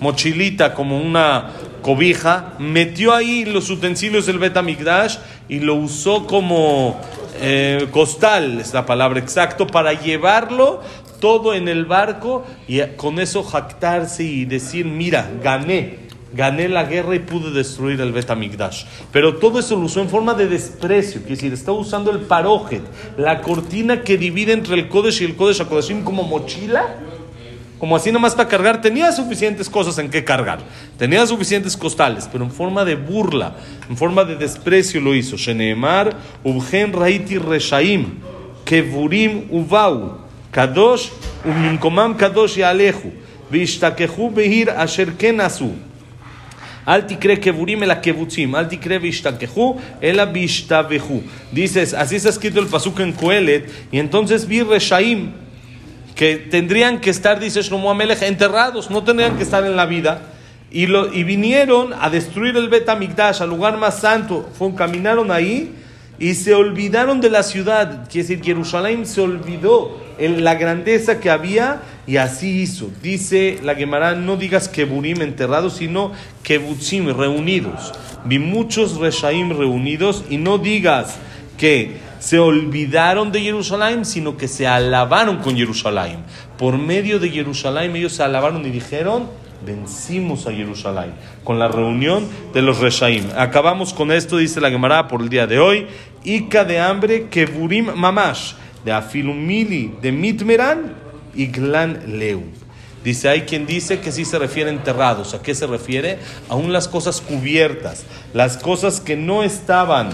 mochilita, 0.00 0.74
como 0.74 1.00
una 1.00 1.50
cobija, 1.82 2.54
metió 2.58 3.14
ahí 3.14 3.44
los 3.44 3.70
utensilios 3.70 4.26
del 4.26 4.38
Betamigdash 4.38 5.16
y 5.52 5.60
lo 5.60 5.74
usó 5.74 6.26
como 6.26 6.98
eh, 7.38 7.86
costal, 7.90 8.58
es 8.58 8.72
la 8.72 8.86
palabra 8.86 9.18
exacta, 9.18 9.66
para 9.66 9.92
llevarlo 9.92 10.80
todo 11.20 11.52
en 11.52 11.68
el 11.68 11.84
barco 11.84 12.42
y 12.66 12.80
con 12.96 13.20
eso 13.20 13.44
jactarse 13.44 14.24
y 14.24 14.46
decir, 14.46 14.86
mira, 14.86 15.30
gané, 15.42 16.08
gané 16.32 16.70
la 16.70 16.84
guerra 16.84 17.16
y 17.16 17.18
pude 17.18 17.50
destruir 17.50 18.00
el 18.00 18.12
Betamigdash. 18.12 18.86
Pero 19.12 19.36
todo 19.36 19.58
eso 19.58 19.76
lo 19.76 19.82
usó 19.82 20.00
en 20.00 20.08
forma 20.08 20.32
de 20.32 20.48
desprecio, 20.48 21.20
quiere 21.20 21.34
decir, 21.34 21.52
está 21.52 21.72
usando 21.72 22.10
el 22.12 22.20
parojet, 22.20 22.84
la 23.18 23.42
cortina 23.42 24.00
que 24.00 24.16
divide 24.16 24.54
entre 24.54 24.76
el 24.76 24.88
Kodesh 24.88 25.20
y 25.20 25.26
el 25.26 25.36
Kodesh 25.36 25.66
Kodeshim 25.66 26.02
como 26.02 26.22
mochila 26.22 26.96
como 27.82 27.96
así 27.96 28.12
nomás 28.12 28.36
para 28.36 28.48
cargar, 28.48 28.80
tenía 28.80 29.10
suficientes 29.10 29.68
cosas 29.68 29.98
en 29.98 30.08
que 30.08 30.22
cargar, 30.22 30.60
tenía 30.96 31.26
suficientes 31.26 31.76
costales, 31.76 32.28
pero 32.30 32.44
en 32.44 32.52
forma 32.52 32.84
de 32.84 32.94
burla, 32.94 33.56
en 33.90 33.96
forma 33.96 34.22
de 34.22 34.36
desprecio 34.36 35.00
lo 35.00 35.16
hizo. 35.16 35.36
Sheneemar, 35.36 36.16
Ubgen 36.44 36.92
Raiti 36.92 37.38
Reshaim, 37.38 38.20
Kevurim 38.64 39.48
Uvau, 39.50 40.18
Kadosh, 40.52 41.08
Uminkomam 41.44 42.16
Kadosh 42.16 42.54
Yalehu, 42.54 43.14
Vishtakehu 43.50 44.30
Behir 44.30 44.70
Asher 44.70 45.14
Kenasu. 45.14 45.72
Al 46.86 47.04
tikre 47.08 47.40
kevurim 47.40 47.82
el 47.82 48.00
kevutzim, 48.00 48.54
al 48.54 48.68
tikre 48.68 49.00
vishtakehu 49.00 49.80
el 50.00 50.24
vishtavehu. 50.32 51.22
Dices, 51.50 51.94
así 51.94 52.14
está 52.14 52.28
escrito 52.28 52.60
el 52.60 52.68
pasuk 52.68 53.00
en 53.00 53.12
Coelet, 53.12 53.68
y 53.90 53.98
entonces 53.98 54.46
vi 54.46 54.62
Reshaim, 54.62 55.41
que 56.14 56.36
tendrían 56.36 57.00
que 57.00 57.10
estar, 57.10 57.40
dice 57.40 57.62
Shlomo 57.62 57.90
Amelech, 57.90 58.22
enterrados, 58.22 58.90
no 58.90 59.02
tendrían 59.02 59.36
que 59.36 59.42
estar 59.42 59.64
en 59.64 59.76
la 59.76 59.86
vida. 59.86 60.22
Y, 60.70 60.86
lo, 60.86 61.12
y 61.12 61.24
vinieron 61.24 61.92
a 62.00 62.08
destruir 62.08 62.56
el 62.56 62.68
Bet 62.68 62.88
al 62.88 63.48
lugar 63.48 63.76
más 63.76 64.00
santo. 64.00 64.48
Fue, 64.56 64.74
caminaron 64.74 65.30
ahí 65.30 65.74
y 66.18 66.34
se 66.34 66.54
olvidaron 66.54 67.20
de 67.20 67.30
la 67.30 67.42
ciudad. 67.42 68.08
Quiere 68.08 68.28
decir, 68.28 68.44
Jerusalén 68.44 69.06
se 69.06 69.20
olvidó 69.20 70.00
en 70.18 70.44
la 70.44 70.54
grandeza 70.54 71.20
que 71.20 71.30
había 71.30 71.82
y 72.06 72.16
así 72.16 72.62
hizo. 72.62 72.90
Dice 73.02 73.58
la 73.62 73.74
Gemara, 73.74 74.14
no 74.14 74.36
digas 74.36 74.68
Keburim 74.68 75.20
enterrados, 75.20 75.74
sino 75.74 76.12
Kebutzim 76.42 77.08
reunidos. 77.08 77.92
Vi 78.24 78.38
muchos 78.38 78.98
Reshaim 78.98 79.50
reunidos 79.50 80.24
y 80.30 80.36
no 80.36 80.58
digas 80.58 81.16
que 81.58 81.96
se 82.22 82.38
olvidaron 82.38 83.32
de 83.32 83.40
Jerusalén, 83.40 84.04
sino 84.04 84.36
que 84.36 84.46
se 84.46 84.64
alabaron 84.68 85.38
con 85.38 85.56
Jerusalén. 85.56 86.18
Por 86.56 86.78
medio 86.78 87.18
de 87.18 87.28
Jerusalén 87.28 87.96
ellos 87.96 88.12
se 88.12 88.22
alabaron 88.22 88.64
y 88.64 88.70
dijeron, 88.70 89.28
vencimos 89.66 90.46
a 90.46 90.52
Jerusalén, 90.52 91.14
con 91.42 91.58
la 91.58 91.66
reunión 91.66 92.28
de 92.54 92.62
los 92.62 92.78
Reshaim. 92.78 93.24
Acabamos 93.36 93.92
con 93.92 94.12
esto, 94.12 94.36
dice 94.36 94.60
la 94.60 94.70
Gemara 94.70 95.08
por 95.08 95.20
el 95.20 95.28
día 95.30 95.48
de 95.48 95.58
hoy, 95.58 95.88
Ica 96.22 96.64
de 96.64 96.78
hambre, 96.78 97.26
Keburim 97.28 97.92
Mamash, 97.92 98.52
de 98.84 98.92
Afilumili, 98.92 99.92
de 100.00 100.12
Mitmeran 100.12 100.94
y 101.34 101.46
Glan 101.46 102.18
Leu. 102.18 102.44
Dice, 103.02 103.30
hay 103.30 103.40
quien 103.40 103.66
dice 103.66 103.98
que 103.98 104.12
sí 104.12 104.24
se 104.24 104.38
refiere 104.38 104.70
a 104.70 104.72
enterrados. 104.72 105.34
¿A 105.34 105.42
qué 105.42 105.56
se 105.56 105.66
refiere? 105.66 106.20
Aún 106.48 106.72
las 106.72 106.86
cosas 106.86 107.20
cubiertas, 107.20 108.04
las 108.32 108.58
cosas 108.58 109.00
que 109.00 109.16
no 109.16 109.42
estaban 109.42 110.10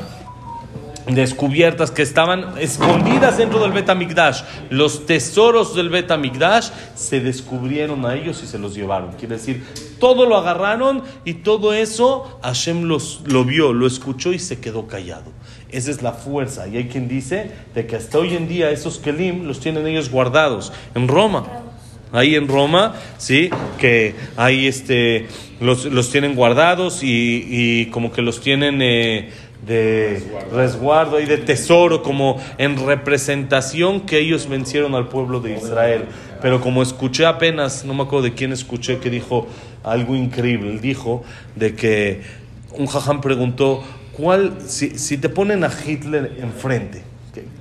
descubiertas 1.15 1.91
que 1.91 2.03
estaban 2.03 2.59
escondidas 2.59 3.39
dentro 3.39 3.61
del 3.61 3.73
Betamigdash. 3.73 4.43
Los 4.71 5.07
tesoros 5.07 5.75
del 5.75 5.89
Betamigdash 5.89 6.71
se 6.95 7.21
descubrieron 7.21 8.05
a 8.07 8.15
ellos 8.15 8.43
y 8.43 8.47
se 8.47 8.59
los 8.59 8.75
llevaron. 8.75 9.13
Quiere 9.13 9.37
decir, 9.37 9.65
todo 9.99 10.27
lo 10.27 10.37
agarraron 10.37 11.03
y 11.25 11.35
todo 11.35 11.73
eso 11.73 12.39
Hashem 12.43 12.85
los, 12.85 13.23
lo 13.27 13.45
vio, 13.45 13.73
lo 13.73 13.87
escuchó 13.87 14.33
y 14.33 14.39
se 14.39 14.61
quedó 14.61 14.87
callado. 14.87 15.33
Esa 15.71 15.91
es 15.91 16.03
la 16.03 16.13
fuerza. 16.13 16.67
Y 16.69 16.77
hay 16.77 16.89
quien 16.89 17.09
dice 17.09 17.51
de 17.75 17.87
que 17.87 17.97
hasta 17.97 18.19
hoy 18.19 18.35
en 18.35 18.49
día 18.49 18.71
esos 18.71 18.99
Kelim 18.99 19.47
los 19.47 19.61
tienen 19.61 19.87
ellos 19.87 20.11
guardados 20.11 20.73
en 20.95 21.09
Roma. 21.09 21.47
Ahí 22.11 22.37
en 22.37 22.49
Roma, 22.49 22.95
sí, 23.19 23.51
que 23.79 24.15
ahí 24.37 24.67
este, 24.67 25.27
los, 25.61 25.85
los 25.85 26.11
tienen 26.11 26.35
guardados 26.35 27.03
y, 27.03 27.45
y, 27.47 27.87
como 27.87 28.13
que 28.13 28.23
los 28.23 28.41
tienen... 28.41 28.81
Eh, 28.81 29.31
de 29.69 30.23
resguardo 30.53 31.21
y 31.21 31.27
de 31.27 31.37
tesoro, 31.37 32.03
como 32.03 32.41
en 32.57 32.85
representación 32.85 34.01
que 34.01 34.19
ellos 34.19 34.49
vencieron 34.49 34.95
al 34.95 35.09
pueblo 35.09 35.41
de 35.41 35.57
Israel. 35.57 36.07
Pero 36.41 36.61
como 36.61 36.83
escuché 36.83 37.27
apenas, 37.27 37.85
no 37.85 37.95
me 37.95 38.03
acuerdo 38.03 38.25
de 38.25 38.35
quién 38.35 38.53
escuché, 38.53 38.99
que 38.99 39.11
dijo 39.11 39.47
algo 39.85 40.17
increíble. 40.17 40.79
dijo 40.79 41.23
de 41.55 41.75
que 41.75 42.23
un 42.73 42.87
jajam 42.87 43.21
preguntó, 43.21 43.85
¿cuál, 44.13 44.55
si, 44.67 44.99
si 44.99 45.19
te 45.19 45.29
ponen 45.29 45.65
a 45.65 45.71
Hitler 45.71 46.37
enfrente, 46.41 47.03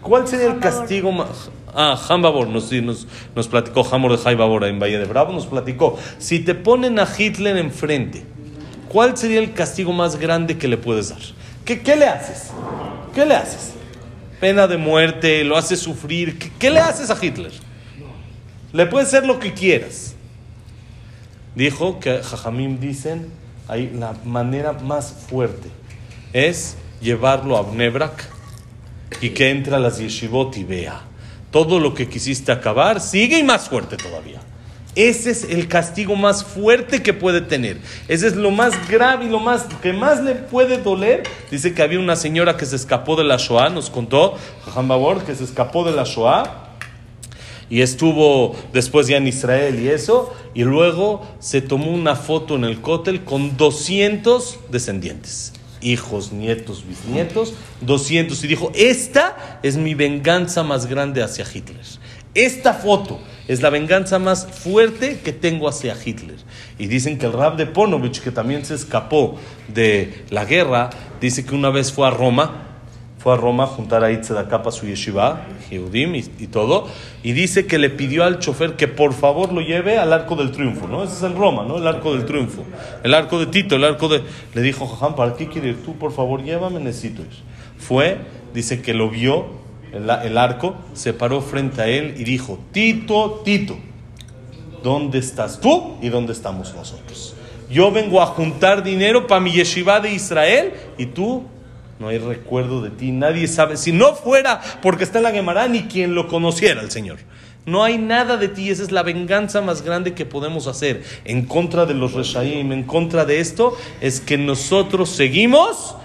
¿cuál 0.01 0.27
sería 0.27 0.47
el 0.47 0.59
castigo 0.59 1.11
más... 1.11 1.51
Ah, 1.79 1.99
Han 2.09 2.21
Babor 2.23 2.47
nos, 2.47 2.71
nos, 2.71 3.07
nos 3.35 3.47
platicó, 3.47 3.87
Hamor 3.91 4.11
de 4.13 4.17
Jai 4.17 4.33
Babor 4.33 4.63
en 4.63 4.79
Valle 4.79 4.97
de 4.97 5.05
Bravo, 5.05 5.33
nos 5.33 5.45
platicó, 5.45 5.99
si 6.17 6.39
te 6.39 6.55
ponen 6.55 6.97
a 6.97 7.07
Hitler 7.07 7.57
enfrente, 7.57 8.23
¿cuál 8.89 9.15
sería 9.15 9.39
el 9.39 9.53
castigo 9.53 9.93
más 9.93 10.17
grande 10.17 10.57
que 10.57 10.67
le 10.67 10.77
puedes 10.77 11.09
dar? 11.09 11.19
¿Qué, 11.67 11.95
le 11.97 12.05
haces? 12.05 12.51
¿Qué 13.13 13.25
le 13.25 13.35
haces? 13.35 13.73
Pena 14.39 14.67
de 14.67 14.77
muerte, 14.77 15.43
lo 15.43 15.57
haces 15.57 15.81
sufrir. 15.81 16.39
¿Qué, 16.57 16.71
le 16.71 16.79
haces 16.79 17.09
a 17.09 17.17
Hitler? 17.21 17.51
Le 18.71 18.85
puedes 18.85 19.09
hacer 19.09 19.25
lo 19.25 19.37
que 19.37 19.53
quieras. 19.53 20.15
Dijo 21.55 21.99
que 21.99 22.23
Jajamim 22.23 22.79
dicen, 22.79 23.29
ahí 23.67 23.91
la 23.93 24.13
manera 24.23 24.71
más 24.71 25.13
fuerte 25.29 25.67
es 26.31 26.77
llevarlo 27.01 27.57
a 27.57 27.63
Bnebrak 27.63 28.29
y 29.19 29.31
que 29.31 29.49
entre 29.49 29.75
a 29.75 29.79
las 29.79 29.97
yeshivot 29.97 30.55
y 30.55 30.63
vea. 30.63 31.01
Todo 31.51 31.81
lo 31.81 31.93
que 31.93 32.07
quisiste 32.07 32.53
acabar 32.53 33.01
sigue 33.01 33.39
y 33.39 33.43
más 33.43 33.67
fuerte 33.67 33.97
todavía. 33.97 34.39
Ese 34.97 35.29
es 35.29 35.43
el 35.43 35.67
castigo 35.67 36.15
más 36.15 36.43
fuerte 36.43 37.03
que 37.03 37.13
puede 37.13 37.41
tener. 37.41 37.77
Ese 38.07 38.25
es 38.25 38.35
lo 38.35 38.49
más 38.49 38.89
grave 38.89 39.25
y 39.25 39.29
lo 39.29 39.39
más 39.39 39.65
que 39.83 39.93
más 39.93 40.23
le 40.23 40.33
puede 40.33 40.79
doler. 40.79 41.21
Dice 41.51 41.75
que 41.75 41.83
había 41.83 41.99
una 41.99 42.15
señora 42.15 42.57
que 42.57 42.65
se 42.65 42.75
escapó 42.75 43.15
de 43.15 43.23
la 43.23 43.37
Shoah, 43.37 43.69
nos 43.69 43.91
contó 43.91 44.35
Babor, 44.75 45.23
que 45.23 45.35
se 45.35 45.43
escapó 45.43 45.83
de 45.83 45.91
la 45.91 46.03
Shoah 46.03 46.63
y 47.69 47.81
estuvo 47.81 48.55
después 48.73 49.05
ya 49.05 49.17
en 49.17 49.27
Israel 49.27 49.79
y 49.79 49.89
eso, 49.89 50.33
y 50.55 50.63
luego 50.63 51.27
se 51.37 51.61
tomó 51.61 51.91
una 51.91 52.15
foto 52.15 52.55
en 52.55 52.63
el 52.63 52.81
cótel 52.81 53.23
con 53.23 53.55
200 53.55 54.61
descendientes, 54.71 55.53
hijos, 55.79 56.31
nietos, 56.31 56.85
bisnietos, 56.87 57.53
200, 57.81 58.43
y 58.43 58.47
dijo, 58.47 58.71
esta 58.73 59.59
es 59.61 59.77
mi 59.77 59.93
venganza 59.93 60.63
más 60.63 60.87
grande 60.87 61.21
hacia 61.21 61.45
Hitler. 61.45 61.85
Esta 62.33 62.73
foto 62.73 63.19
es 63.47 63.61
la 63.61 63.69
venganza 63.69 64.19
más 64.19 64.47
fuerte 64.47 65.19
que 65.23 65.33
tengo 65.33 65.67
hacia 65.67 65.95
Hitler. 66.03 66.37
Y 66.77 66.87
dicen 66.87 67.17
que 67.17 67.25
el 67.25 67.33
rab 67.33 67.55
de 67.55 67.65
Ponovich, 67.65 68.21
que 68.21 68.31
también 68.31 68.65
se 68.65 68.75
escapó 68.75 69.37
de 69.67 70.25
la 70.29 70.45
guerra, 70.45 70.89
dice 71.21 71.45
que 71.45 71.55
una 71.55 71.69
vez 71.69 71.91
fue 71.91 72.07
a 72.07 72.11
Roma, 72.11 72.63
fue 73.19 73.33
a 73.33 73.37
Roma 73.37 73.63
a 73.63 73.67
juntar 73.67 74.03
a 74.03 74.11
Itzedakah 74.11 74.59
para 74.59 74.71
su 74.71 74.85
yeshiva, 74.85 75.47
Yehudim 75.69 76.15
y, 76.15 76.47
todo, 76.47 76.87
y 77.23 77.33
dice 77.33 77.65
que 77.65 77.77
le 77.77 77.89
pidió 77.89 78.23
al 78.23 78.39
chofer 78.39 78.75
que 78.75 78.87
por 78.87 79.13
favor 79.13 79.51
lo 79.51 79.61
lleve 79.61 79.97
al 79.97 80.13
Arco 80.13 80.35
del 80.35 80.51
Triunfo, 80.51 80.87
¿no? 80.87 81.03
Ese 81.03 81.13
es 81.13 81.23
el 81.23 81.35
Roma, 81.35 81.65
¿no? 81.65 81.77
El 81.77 81.87
Arco 81.87 82.13
del 82.13 82.25
Triunfo. 82.25 82.63
El 83.03 83.13
Arco 83.13 83.39
de 83.39 83.47
Tito, 83.47 83.75
el 83.75 83.83
Arco 83.83 84.07
de... 84.07 84.21
Le 84.53 84.61
dijo, 84.61 84.87
Jajam, 84.87 85.15
¿para 85.15 85.35
qué 85.35 85.47
quieres 85.47 85.77
ir 85.77 85.83
tú? 85.83 85.97
Por 85.97 86.11
favor, 86.11 86.43
llévame, 86.43 86.79
necesito 86.79 87.21
ir. 87.23 87.27
Fue, 87.77 88.17
dice 88.53 88.81
que 88.81 88.93
lo 88.93 89.09
vio 89.09 89.66
el, 89.93 90.37
arco, 90.37 90.75
se 90.93 91.13
paró 91.13 91.41
frente 91.41 91.81
a 91.81 91.87
él 91.87 92.15
y 92.17 92.23
dijo, 92.23 92.59
Tito, 92.71 93.41
Tito, 93.43 93.77
¿dónde 94.83 95.19
estás 95.19 95.59
tú 95.59 95.95
y 96.01 96.09
dónde 96.09 96.33
estamos 96.33 96.73
nosotros? 96.73 97.35
Yo 97.69 97.91
vengo 97.91 98.21
a 98.21 98.27
juntar 98.27 98.83
dinero 98.83 99.27
para 99.27 99.41
mi 99.41 99.51
yeshiva 99.51 99.99
de 99.99 100.13
Israel 100.13 100.73
y 100.97 101.07
tú 101.07 101.43
no 101.99 102.09
hay 102.09 102.19
recuerdo 102.19 102.81
de 102.81 102.91
ti, 102.91 103.11
nadie 103.11 103.47
sabe. 103.47 103.75
Si 103.75 103.91
no 103.91 104.13
fuera 104.13 104.61
porque 104.81 105.03
está 105.03 105.19
en 105.19 105.23
la 105.23 105.31
Gemara, 105.31 105.67
ni 105.67 105.83
quien 105.83 106.13
lo 106.13 106.27
conociera 106.27 106.81
el 106.81 106.91
Señor. 106.91 107.17
No 107.65 107.83
hay 107.83 107.97
nada 107.97 108.37
de 108.37 108.47
ti, 108.47 108.69
esa 108.69 108.83
es 108.83 108.91
la 108.91 109.03
venganza 109.03 109.61
más 109.61 109.81
grande 109.81 110.13
que 110.13 110.25
podemos 110.25 110.67
hacer 110.67 111.03
en 111.25 111.45
contra 111.45 111.85
de 111.85 111.93
los 111.93 112.13
Reshaim, 112.13 112.71
en 112.71 112.83
contra 112.83 113.25
de 113.25 113.41
esto, 113.41 113.75
es 113.99 114.21
que 114.21 114.37
nosotros 114.37 115.09
seguimos 115.09 115.95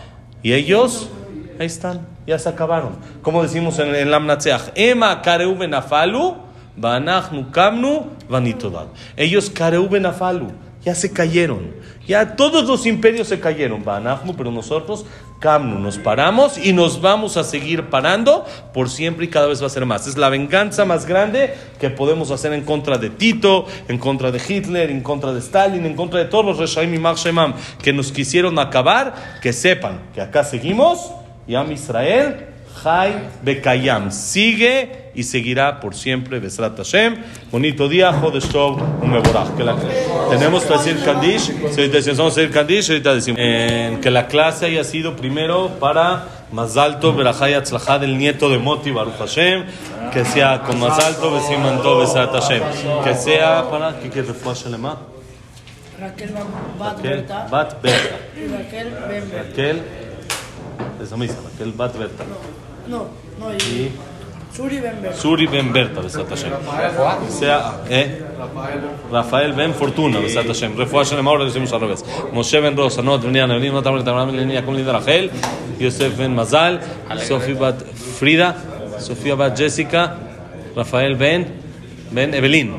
y 0.43 0.55
ellos 0.55 1.09
ahí 1.61 1.67
están 1.67 2.12
ya 2.27 2.39
se 2.39 2.49
acabaron. 2.49 2.97
Como 3.23 3.43
decimos 3.43 3.79
en 3.79 3.95
el 3.95 4.13
Amnatseach, 4.13 4.73
Ema 4.75 5.23
kareuben 5.23 5.75
afalu, 5.75 6.37
vanachnu 6.77 7.51
kamnu, 7.51 8.07
vanitodad. 8.29 8.87
Ellos 9.17 9.51
kareuben 9.51 10.07
afalu, 10.07 10.49
ya 10.85 10.95
se 10.95 11.13
cayeron. 11.13 11.83
Ya 12.07 12.35
todos 12.35 12.65
los 12.65 12.87
imperios 12.87 13.29
se 13.29 13.39
cayeron, 13.39 13.85
vanachnu, 13.85 14.35
pero 14.37 14.51
nosotros 14.51 15.07
kamnu, 15.39 15.79
nos 15.81 15.99
paramos 15.99 16.57
y 16.57 16.73
nos 16.73 17.01
vamos 17.01 17.37
a 17.37 17.45
seguir 17.45 17.91
parando 17.91 18.45
por 18.73 18.89
siempre 18.89 19.27
y 19.27 19.29
cada 19.29 19.49
vez 19.49 19.61
va 19.61 19.67
a 19.67 19.71
ser 19.71 19.87
más. 19.87 20.07
Es 20.07 20.17
la 20.17 20.29
venganza 20.29 20.85
más 20.85 21.07
grande 21.07 21.55
que 21.81 21.91
podemos 21.91 22.31
hacer 22.31 22.53
en 22.53 22.63
contra 22.63 22.99
de 22.99 23.11
Tito, 23.11 23.67
en 23.89 23.99
contra 23.99 24.31
de 24.31 24.41
Hitler, 24.47 24.91
en 24.91 25.01
contra 25.01 25.33
de 25.33 25.41
Stalin, 25.41 25.85
en 25.85 25.95
contra 25.95 26.21
de 26.21 26.27
todos 26.27 26.45
los 26.45 26.59
Reshaim 26.59 26.95
y 26.95 27.83
que 27.83 27.93
nos 27.93 28.13
quisieron 28.13 28.59
acabar, 28.59 29.41
que 29.43 29.53
sepan 29.53 30.01
que 30.15 30.21
acá 30.21 30.45
seguimos 30.45 31.13
y 31.47 31.55
Am 31.55 31.71
Israel, 31.73 32.47
Jai 32.83 33.15
Bekayam. 33.43 34.11
Sigue 34.11 35.11
y 35.15 35.23
seguirá 35.25 35.79
por 35.81 35.95
siempre. 35.95 36.41
Besrat 36.41 36.77
Hashem. 36.77 37.17
Bonito 37.51 37.89
día. 37.89 38.13
Jodesh 38.13 38.49
Tov 38.49 38.81
Umeborach. 39.03 39.55
Que 39.57 39.63
la- 39.65 39.77
Tenemos 40.31 40.65
que 40.65 40.73
decir 40.73 40.99
Kandish. 41.05 41.43
Si 41.43 41.53
ahorita 41.81 41.97
decimos, 41.99 42.19
vamos 42.19 42.37
a 42.37 42.41
decir 42.41 42.55
Kandish. 42.55 42.89
Ahorita 42.91 43.15
decimos. 43.15 43.39
Eh, 43.43 43.99
que 44.01 44.11
la 44.11 44.27
clase 44.27 44.67
haya 44.67 44.85
sido 44.85 45.15
primero 45.17 45.69
para 45.81 46.25
más 46.51 46.77
alto, 46.77 47.13
Berajay 47.15 47.55
Atzlajá 47.55 47.99
del 47.99 48.17
nieto 48.17 48.49
de 48.49 48.59
Moti 48.59 48.91
Baruch 48.91 49.19
Hashem. 49.19 49.65
Que 50.13 50.25
sea 50.25 50.63
con 50.63 50.79
más 50.81 50.99
alto, 50.99 51.31
Besimanto 51.33 51.99
Besrat 51.99 52.33
Hashem. 52.33 52.63
Que 53.05 53.15
sea 53.15 53.69
para. 53.71 53.99
¿Qué 54.01 54.09
quieres 54.09 54.29
refuah 54.29 54.55
Shalema? 54.55 54.97
Raquel 56.01 56.31
Bat 56.79 56.97
Raquel 56.97 57.13
Berta 57.13 57.47
Raquel 58.51 58.91
Ben 59.09 59.83
Eso 61.03 61.17
mismo, 61.17 61.37
Raquel 61.51 61.73
Bat 61.73 61.99
Berta. 61.99 62.25
No, 62.89 63.07
no, 63.39 63.53
y 63.53 63.57
Y 63.57 63.93
Suri 64.55 64.81
Ben 64.81 65.01
Berta. 65.03 65.17
Suri 65.19 65.47
Ben 65.47 65.73
Berta, 65.73 66.01
Besat 66.01 66.29
Hashem. 66.29 66.53
Sea, 67.29 67.81
¿eh? 67.89 68.23
Rafael 69.11 69.53
Ben 69.55 69.73
Fortuna, 69.75 70.19
Besat 70.21 70.47
Hashem. 70.47 70.77
Refuah 70.77 71.05
Shalem, 71.05 71.27
ahora 71.27 71.45
decimos 71.45 71.73
al 71.73 71.81
revés. 71.81 72.05
Moshe 72.33 72.61
Ben 72.61 72.77
Rosa, 72.77 73.03
Not 73.03 73.23
Ben 73.23 73.35
Yana, 73.35 73.55
Evelyn, 73.57 73.73
Not 73.73 73.87
Amrit, 73.87 74.07
Abraham, 74.07 74.31
Eleni, 74.35 74.55
Yaakov, 74.55 74.75
Linda, 74.75 74.93
Rachel, 74.93 75.31
Yosef 75.79 76.17
Ben 76.19 76.35
Mazal, 76.35 76.81
Sofía 77.27 77.59
Bat 77.59 77.83
Frida, 77.83 78.57
Sofía 78.99 79.35
Bat 79.35 79.57
Jessica, 79.57 80.17
Rafael 80.77 81.17
Ben, 81.17 81.47
Ben 82.11 82.35
Evelyn. 82.35 82.75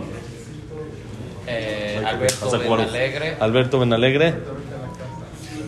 Eh, 1.48 2.04
Alberto 2.06 2.52
Baruch. 2.52 2.88
Alegre. 2.88 3.38
Alberto 3.40 3.80
Ben 3.80 3.94
Alegre. 3.94 4.34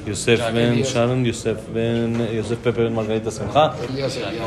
יוסף 0.07 0.39
בן 0.53 0.83
שרון, 0.83 1.25
יוסף 1.25 1.55
בן, 1.73 2.13
יוסף 2.31 2.55
פפר 2.61 2.71
בן 2.71 2.93
מרגלית 2.93 3.27
השמחה, 3.27 3.67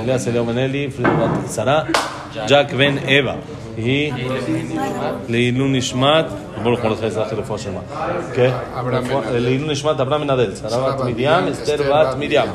אליאס 0.03 0.29
אליהו 0.29 0.47
בן 0.47 0.59
אלי, 0.59 0.89
פרידמן 0.91 1.43
שרה, 1.55 1.83
ג'ק 2.49 2.73
בן 2.73 2.99
אווה, 2.99 3.35
היא 3.77 4.13
לעילון 5.29 5.75
נשמת, 5.75 6.25
בואו 6.63 6.75
נכון 6.75 6.93
לך 6.93 7.03
אזרחי 7.03 7.35
רפואה 7.35 7.59
שלמה, 7.59 7.81
אוקיי? 8.29 8.51
לעילון 9.33 9.71
נשמת 9.71 10.01
אברהם 10.01 10.21
בן 10.21 10.31
אדל, 10.31 10.55
שרה 10.57 10.93
בת 10.93 11.01
מרים, 11.01 11.49
אסתר 11.53 11.93
בת 11.93 12.17
מרים. 12.19 12.51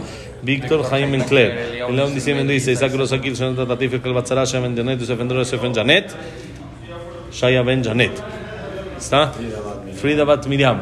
Víctor 0.45 0.83
Jaime 0.89 1.15
Encler. 1.19 1.51
El 1.87 1.95
León 1.95 2.13
diciendo 2.13 2.43
dice 2.51 2.73
Isaac 2.73 2.93
Rosa 2.97 3.17
Kirchner 3.17 3.55
Tatife 3.55 4.01
Calvazara, 4.01 4.43
Shaya 4.45 4.61
Ben 4.61 4.75
Janet, 4.75 4.99
Josef 4.99 5.17
Ben 5.17 5.29
Josef 5.29 5.61
Ben 5.61 5.73
Janet, 5.73 6.07
Shaya 7.31 7.63
Ben 7.63 7.81
Janet. 7.81 8.21
¿Está? 8.97 9.31
פרידה 10.01 10.25
בת 10.25 10.45
מרים, 10.47 10.77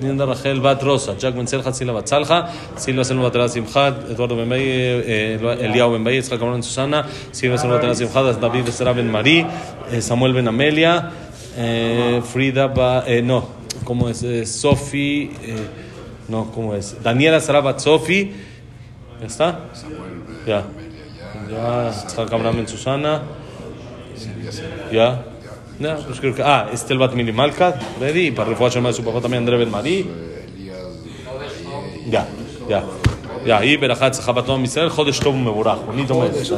Linda 0.00 0.26
Rachel 0.26 0.60
Bat 0.60 0.82
Rosa, 0.82 1.14
Jack 1.18 1.34
Ben 1.34 1.46
Selja, 1.46 1.72
Sila 1.72 1.92
Bat 1.92 2.06
Salja, 2.08 2.48
Silva 2.76 3.04
Selma 3.04 3.30
Bat 3.30 3.50
Simchat, 3.50 4.10
Eduardo 4.10 4.36
Ben 4.36 4.48
Bay, 4.48 4.62
eh, 4.62 5.38
Eliao 5.60 5.90
Bay, 6.02 6.16
Yitzhak 6.16 6.40
Amron 6.40 6.62
Susana, 6.62 7.06
Silva 7.32 7.58
Selma 7.58 7.78
Bat 7.78 7.96
Simchat, 7.96 8.40
David 8.40 8.68
Estera 8.68 8.92
Ben 8.92 9.10
Marí, 9.10 9.46
eh, 9.90 10.00
Samuel 10.00 10.32
Ben 10.32 10.48
Amelia, 10.48 11.10
eh, 11.56 12.22
Frida 12.24 12.68
Ba, 12.68 13.04
eh, 13.06 13.22
no, 13.22 13.48
¿cómo 13.84 14.08
es? 14.08 14.22
Eh, 14.22 14.46
Sofi, 14.46 15.30
eh, 15.42 15.56
no, 16.28 16.50
¿cómo 16.52 16.74
es? 16.74 17.02
Daniela 17.02 17.40
Sara 17.40 17.60
Bat 17.60 17.80
Sofi, 17.80 18.32
¿ya 19.20 19.26
está? 19.26 19.60
Ya. 20.46 20.64
Ya, 21.50 21.92
Amron 22.32 22.56
Ben 22.56 22.68
Susana, 22.68 23.22
ya. 24.92 25.33
Ya, 25.78 25.96
pues 25.96 26.20
creo 26.20 26.34
que. 26.34 26.42
Ah, 26.42 26.68
Estel 26.72 26.98
Bat 26.98 27.14
Mili 27.14 27.32
Malka, 27.32 27.78
ready. 28.00 28.28
Y 28.28 28.30
para 28.30 28.50
refuar 28.50 28.72
de 28.72 28.92
su 28.92 29.04
papá 29.04 29.20
también 29.20 29.42
André 29.42 29.56
Ben 29.56 29.70
Marí. 29.70 30.08
Ya, 32.08 32.26
ya. 32.68 32.82
Ya, 33.44 33.62
y 33.62 33.76
Berajat 33.76 34.14
Zahabatom 34.14 34.64
Israel, 34.64 34.88
Jodesh 34.88 35.20
Tov 35.20 35.34
Meborach. 35.34 35.84
Bonito 35.84 36.18
mes. 36.18 36.50